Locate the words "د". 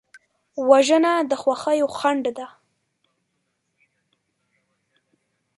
1.29-1.31